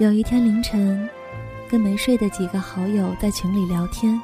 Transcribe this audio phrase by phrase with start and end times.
[0.00, 1.06] 有一天凌晨，
[1.68, 4.18] 跟没睡的几个好友在群里聊天，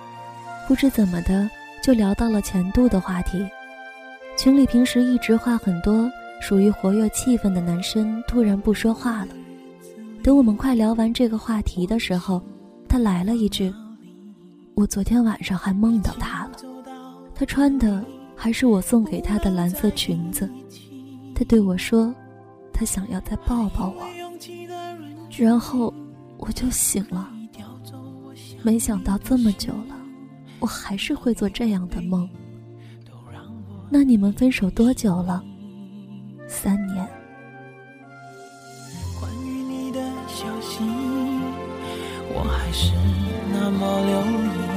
[0.67, 1.47] 不知怎么的
[1.83, 3.47] 就聊到了前度的话题。
[4.39, 9.29] 群里平时一直话很多、属于活跃气氛的男生突然不说话了。
[10.23, 12.41] 等我们快聊完这个话题的时候，
[12.89, 13.71] 他来了一句
[14.77, 16.53] ：“我昨天晚上还梦到他了，
[17.35, 18.03] 他穿的
[18.35, 20.51] 还是我送给他的蓝色裙子。
[21.35, 22.15] 他对我说，
[22.73, 24.16] 他想要再抱抱我。
[25.39, 25.93] 然后
[26.39, 27.31] 我就醒了。
[28.63, 29.95] 没想到这么久了，
[30.59, 32.29] 我还是会做这样的梦。
[33.89, 35.43] 那你们分手多久了？
[36.49, 37.07] 三年。”
[39.21, 40.81] 关于你的消息
[42.35, 42.93] 我还是
[43.53, 44.21] 那么留
[44.75, 44.77] 意，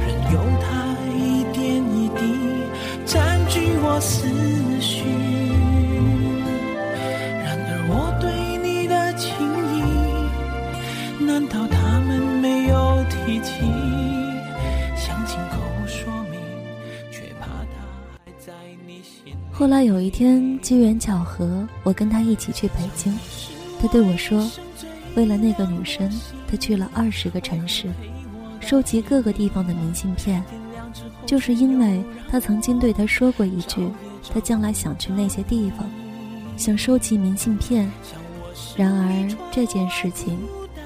[0.00, 0.66] 任由它
[1.14, 1.60] 一点
[1.94, 2.20] 一滴
[3.04, 4.26] 占据我思
[4.80, 5.31] 绪。
[14.96, 16.12] 想亲口说，
[17.10, 17.46] 却怕。
[19.52, 23.16] 后来有一天机缘巧合，我跟他一起去北京，
[23.80, 24.50] 他对我说。
[25.14, 26.10] 为了那个女生，
[26.50, 27.86] 他去了二十个城市，
[28.60, 30.42] 收集各个地方的明信片，
[31.26, 33.86] 就是因为他曾经对他说过一句，
[34.32, 35.86] 他将来想去那些地方，
[36.56, 37.86] 想收集明信片。
[38.74, 40.38] 然而这件事情，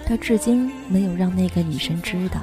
[0.07, 2.41] 他至今没有让那个女生知道。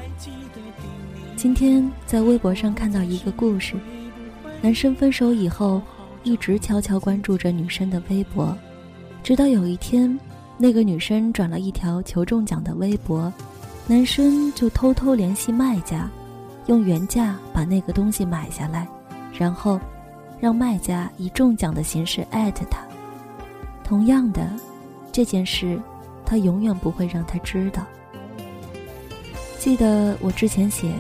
[1.38, 3.76] 今天在微博上看到一个故事，
[4.62, 5.82] 男生分手以后，
[6.24, 8.56] 一直悄悄关注着女生的微博，
[9.24, 10.20] 直到有一天。
[10.56, 13.34] 那个女生转了一条求中奖的微博，
[13.88, 16.10] 男生就偷偷联系卖家，
[16.68, 18.88] 用原价把那个东西买下来，
[19.34, 19.80] 然后
[20.40, 22.86] 让卖家以中奖的形式艾特他。
[23.84, 24.48] 同样的，
[25.12, 25.82] 这件事
[26.26, 27.86] 他永远不会让他知道。
[29.60, 30.92] 记得我之前写，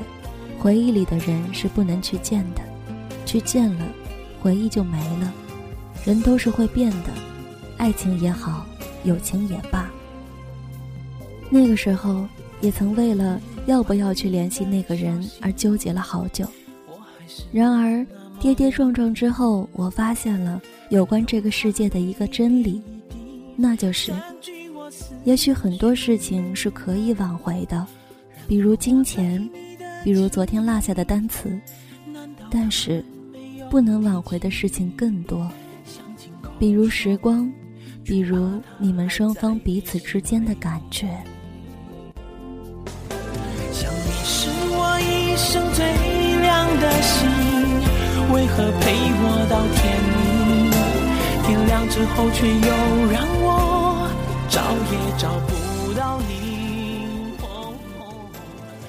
[0.59, 2.61] 回忆里的人是不能去见的，
[3.25, 3.85] 去见了，
[4.41, 5.33] 回忆就没了。
[6.05, 7.09] 人都是会变的，
[7.77, 8.65] 爱情也好。
[9.03, 9.91] 友情也罢，
[11.49, 12.25] 那个时候
[12.61, 16.45] 也曾为了要不要去联系那个人而纠结了好久。
[17.51, 18.07] 然而
[18.39, 22.81] 跌跌撞撞之后，我发现了有关这个世界的一个真理，
[23.57, 24.13] 那就是：
[25.23, 27.85] 也许很多事情是可以挽回的，
[28.47, 29.49] 比如金钱，
[30.03, 31.59] 比如昨天落下的单词，
[32.49, 33.03] 但是
[33.69, 35.49] 不能挽回的事情更多，
[36.59, 37.51] 比如时光。
[38.05, 41.07] 比如你们双方彼此之间的感觉。
[43.71, 45.85] 想你是我一生最
[46.41, 47.29] 亮的星，
[48.33, 48.91] 为何陪
[49.23, 50.69] 我到天明？
[51.47, 53.62] 天亮之后却又让我
[54.49, 54.61] 找
[54.91, 56.33] 也找不到你。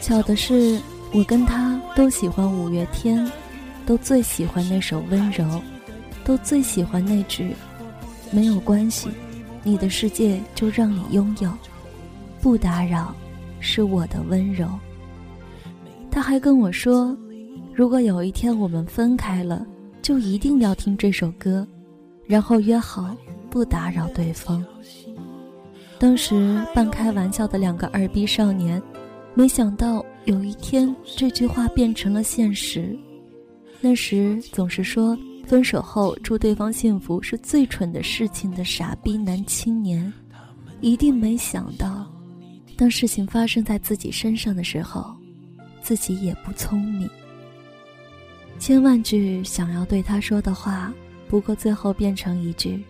[0.00, 0.80] 巧的是，
[1.12, 3.30] 我跟他都喜欢五月天，
[3.86, 5.60] 都最喜欢那首温柔，
[6.24, 7.54] 都最喜欢那句。
[8.30, 9.08] 没有关系，
[9.62, 11.50] 你的世界就让你拥有，
[12.40, 13.14] 不打扰，
[13.60, 14.68] 是我的温柔。
[16.10, 17.16] 他还跟我说，
[17.72, 19.64] 如果有一天我们分开了，
[20.02, 21.66] 就一定要听这首歌，
[22.26, 23.16] 然后约好
[23.48, 24.64] 不打扰对方。
[25.98, 28.82] 当时半开玩笑的两个二逼少年，
[29.34, 32.96] 没想到有一天这句话变成了现实。
[33.80, 35.16] 那时总是说。
[35.46, 40.10] 分手后祝对方幸福是最蠢的事情的傻逼男青年，
[40.80, 42.10] 一定没想到，
[42.78, 45.14] 当事情发生在自己身上的时候，
[45.82, 47.06] 自己也不聪明。
[48.58, 50.90] 千万句想要对他说的话，
[51.28, 52.82] 不过最后变成一句：“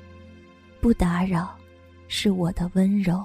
[0.80, 1.52] 不打扰，
[2.08, 3.24] 是我的温柔。”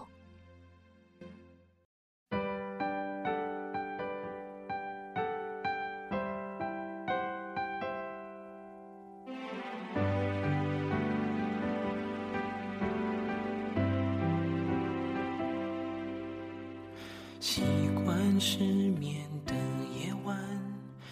[17.39, 17.63] 习
[18.03, 18.59] 惯失
[18.99, 19.53] 眠的
[19.95, 20.37] 夜晚。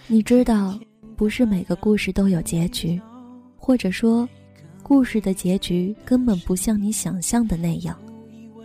[0.07, 0.77] 你知道，
[1.15, 3.01] 不是每个故事都有结局，
[3.57, 4.27] 或者说，
[4.87, 7.93] 故事的结局根本不像你想象的那样。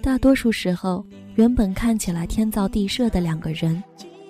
[0.01, 1.05] 大多数时候，
[1.35, 3.83] 原本看起来天造地设的两个人，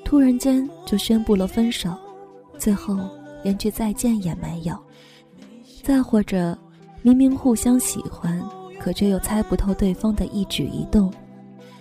[0.03, 1.95] 突然间就宣布了分手，
[2.57, 2.99] 最后
[3.45, 4.75] 连句再见也没有。
[5.83, 6.57] 再或者，
[7.03, 8.43] 明明互相喜欢，
[8.81, 11.13] 可却又猜不透对方的一举一动，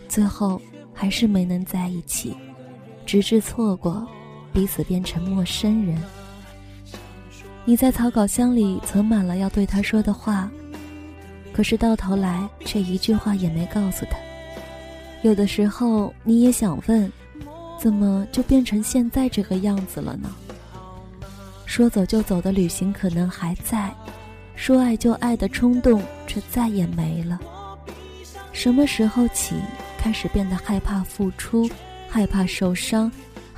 [0.10, 0.62] 最后。
[0.94, 2.36] 还是没能在一起，
[3.06, 4.06] 直至错过，
[4.54, 5.98] 彼此变成陌生人。
[7.64, 10.50] 你在草稿箱里存满了要对他说的话，
[11.54, 14.18] 可是到头来却一句话也没告诉他。
[15.22, 17.12] 有的时候你也想问，
[17.80, 20.30] 怎么就变成现在这个样子了呢？
[21.66, 23.94] 说走就走的旅行可能还在，
[24.56, 27.40] 说爱就爱的冲动却再也没了。
[28.52, 29.56] 什么时候起
[29.98, 31.70] 开始变得害怕付出，
[32.10, 33.10] 害怕受伤，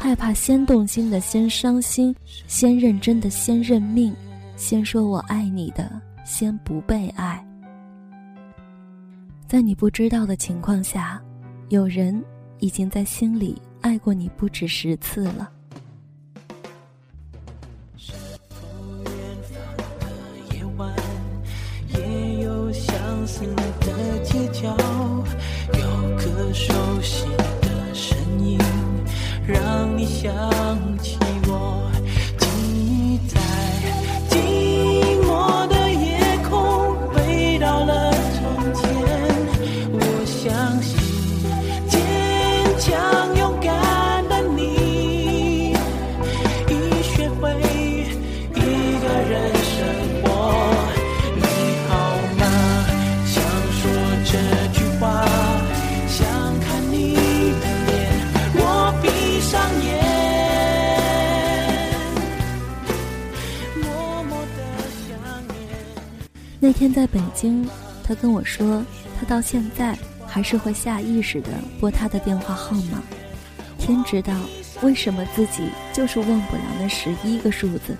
[0.03, 2.13] 害怕先动心的先伤心，
[2.45, 4.13] 先认真的先认命，
[4.57, 5.89] 先说我爱你的
[6.25, 7.41] 先不被爱？
[9.47, 11.21] 在你不知道的情况下，
[11.69, 12.21] 有人
[12.59, 15.49] 已经在心里爱过你不止十次了。
[23.81, 24.75] 的街角，
[25.73, 27.25] 有个熟悉，
[30.23, 30.72] 想。
[66.83, 67.65] 天在北京，
[68.03, 68.85] 他跟我说，
[69.17, 69.97] 他到现在
[70.27, 71.47] 还是会下意识的
[71.79, 73.01] 拨他的电话号码。
[73.79, 74.33] 天知道
[74.81, 77.95] 为什么自己就是忘不了那十一个数字。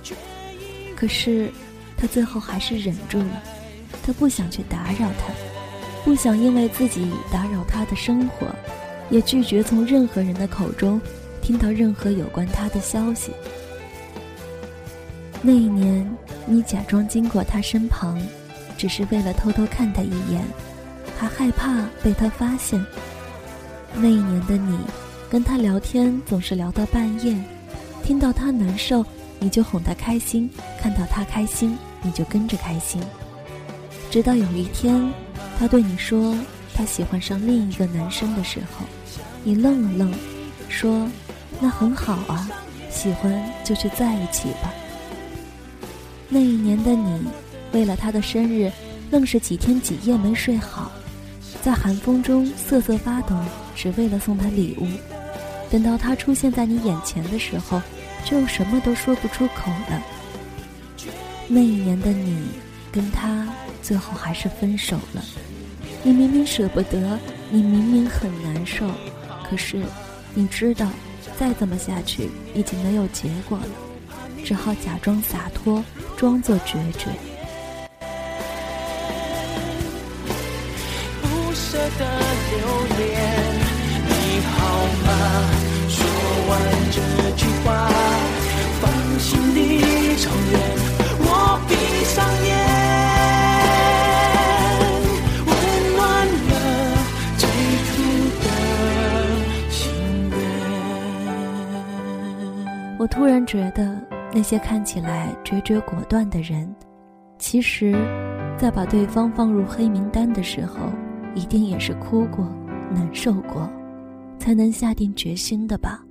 [0.97, 1.49] 可是，
[1.95, 3.41] 他最后还是忍住了。
[4.05, 5.33] 他不想去打扰他，
[6.03, 8.45] 不想因为自己打扰他的生活，
[9.09, 10.99] 也拒绝从任何人的口中
[11.41, 13.31] 听到任何有关他的消息。
[15.41, 16.05] 那一年，
[16.45, 18.21] 你假装经过他身旁。
[18.83, 20.45] 只是为了偷偷看他一眼，
[21.17, 22.85] 还害怕被他发现。
[23.95, 24.77] 那一年的你，
[25.29, 27.33] 跟他聊天总是聊到半夜，
[28.03, 29.05] 听到他难受，
[29.39, 30.49] 你就哄他开心；
[30.81, 33.01] 看到他开心，你就跟着开心。
[34.11, 35.01] 直到有一天，
[35.57, 36.37] 他对你说
[36.75, 38.85] 他喜欢上另一个男生的时候，
[39.45, 40.13] 你愣了愣，
[40.67, 41.09] 说
[41.61, 42.49] ：“那很好啊，
[42.91, 44.73] 喜欢就去在一起吧。”
[46.27, 47.25] 那一年的你。
[47.73, 48.71] 为了他的生日，
[49.11, 50.91] 愣是几天几夜没睡好，
[51.61, 53.35] 在寒风中瑟瑟发抖，
[53.75, 54.87] 只为了送他礼物。
[55.69, 57.81] 等到他出现在你眼前的时候，
[58.23, 60.01] 却又什么都说不出口了。
[61.47, 62.45] 那一年的你，
[62.91, 63.47] 跟他
[63.81, 65.23] 最后还是分手了。
[66.03, 68.87] 你明明舍不得，你明明很难受，
[69.49, 69.83] 可是
[70.35, 70.87] 你知道，
[71.39, 73.67] 再这么下去已经没有结果了，
[74.45, 75.83] 只好假装洒脱，
[76.15, 77.09] 装作决绝。
[82.53, 82.61] 留
[82.97, 83.11] 恋，
[84.07, 84.11] 你
[84.45, 84.53] 好
[85.05, 85.09] 吗？
[85.89, 85.97] 说
[86.49, 86.51] 完
[86.91, 86.97] 这
[87.35, 87.67] 句话，
[88.79, 88.83] 放
[89.19, 89.59] 心地
[90.17, 90.55] 承认，
[91.19, 91.27] 我
[91.67, 91.71] 闭
[92.05, 92.15] 上
[92.45, 92.51] 眼，
[95.47, 95.51] 温
[95.95, 96.01] 暖
[96.49, 96.51] 了
[97.37, 97.41] 最
[97.87, 97.91] 初
[98.43, 98.45] 的
[99.69, 99.73] 心
[100.29, 100.33] 愿。
[102.99, 103.79] 我突然觉得，
[104.31, 106.73] 那些看起来决绝果断的人，
[107.39, 107.93] 其实，
[108.57, 110.91] 在把对方放入黑名单的时候。
[111.35, 112.45] 一定也是哭过、
[112.93, 113.69] 难受过，
[114.37, 116.03] 才能下定决心的吧。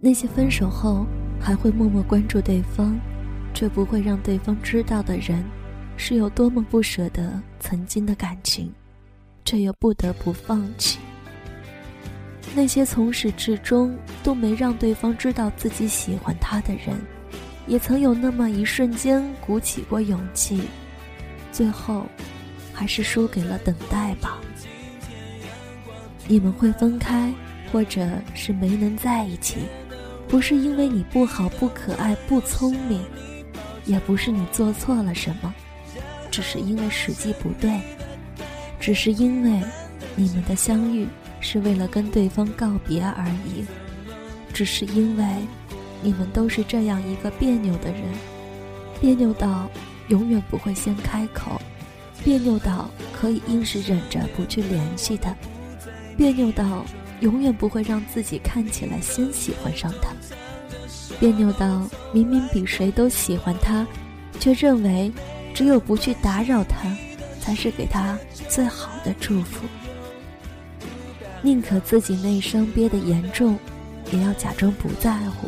[0.00, 1.06] 那些分手后
[1.40, 2.98] 还会默默关注对方，
[3.52, 5.42] 却不会让对方知道的人，
[5.96, 8.72] 是有多么不舍得曾经的感情，
[9.44, 10.98] 却又不得不放弃。
[12.54, 16.96] 那些从始至终都没让对方知道自己喜欢他的人，
[17.66, 20.60] 也曾有那么一瞬间鼓起过勇气，
[21.50, 22.06] 最后。
[22.74, 24.38] 还是输给了等待吧。
[26.26, 27.32] 你们会分开，
[27.70, 29.58] 或者是没能在一起，
[30.26, 33.02] 不是因为你不好、不可爱、不聪明，
[33.84, 35.54] 也不是你做错了什么，
[36.30, 37.80] 只是因为时机不对，
[38.80, 39.62] 只是因为
[40.16, 41.06] 你们的相遇
[41.40, 43.64] 是为了跟对方告别而已，
[44.52, 45.24] 只是因为
[46.02, 48.02] 你们都是这样一个别扭的人，
[49.00, 49.68] 别扭到
[50.08, 51.60] 永远不会先开口。
[52.24, 55.34] 别扭到可以硬是忍着不去联系他，
[56.16, 56.84] 别扭到
[57.20, 60.08] 永远不会让自己看起来先喜欢上他，
[61.20, 63.86] 别扭到明明比谁都喜欢他，
[64.40, 65.12] 却认为
[65.52, 66.90] 只有不去打扰他，
[67.40, 69.66] 才是给他最好的祝福。
[71.42, 73.58] 宁可自己内伤憋得严重，
[74.10, 75.46] 也要假装不在乎；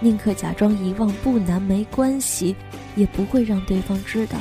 [0.00, 2.56] 宁可假装遗忘不难没关系，
[2.96, 4.36] 也不会让对方知道。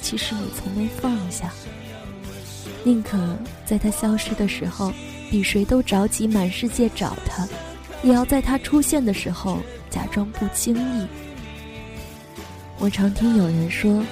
[0.00, 1.52] 其实你从没放下。
[2.84, 3.18] 宁可
[3.66, 4.92] 在他消失的时候，
[5.30, 7.46] 比谁都着急满世界找他，
[8.02, 9.58] 也要在他出现的时候
[9.90, 11.06] 假装不经意。
[12.78, 14.04] 我常听有人说，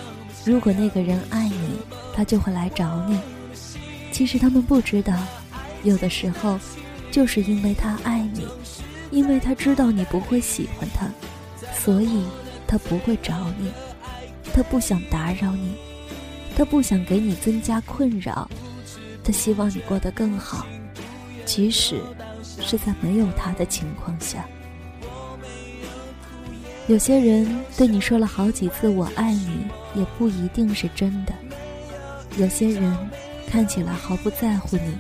[0.44, 1.78] 如果那个人爱你，
[2.14, 3.18] 他就会来找你。
[4.10, 5.14] 其实他们不知道，
[5.84, 6.58] 有的时候，
[7.10, 8.46] 就是因为他爱你，
[9.10, 11.08] 因为他知道你不会喜欢他，
[11.74, 12.24] 所以
[12.66, 13.70] 他不会找你。
[14.56, 15.74] 他不想打扰你，
[16.56, 18.48] 他不想给你增加困扰，
[19.22, 20.66] 他希望你过得更好，
[21.44, 22.00] 即使
[22.40, 24.46] 是在没有他的情况下。
[26.86, 27.46] 有些人
[27.76, 31.34] 对你说了好几次“我爱你”，也不一定是真的。
[32.38, 32.96] 有些人
[33.46, 34.96] 看起来毫不在乎你，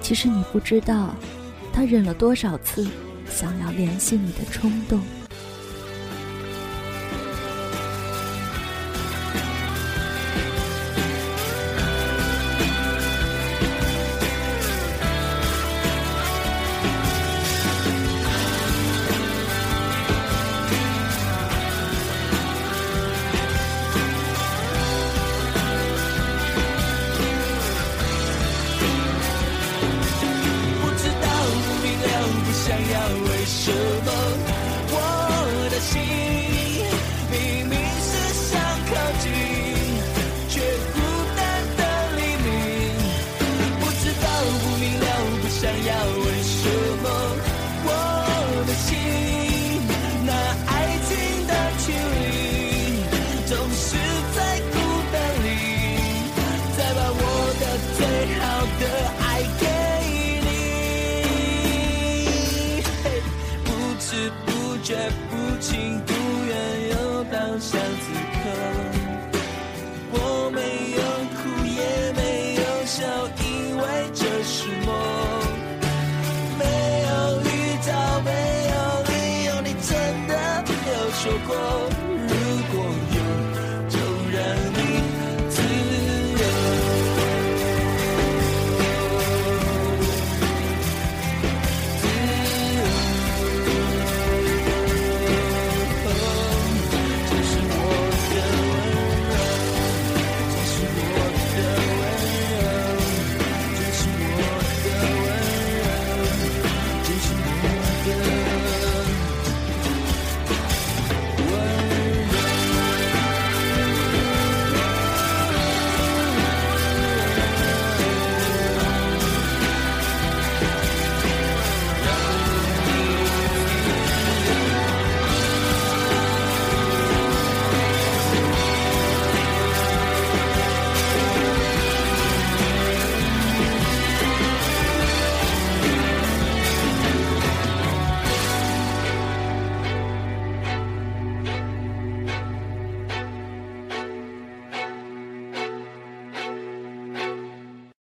[0.00, 1.16] 其实你不知道，
[1.72, 2.86] 他忍了多少次
[3.28, 5.00] 想要联系你的冲动。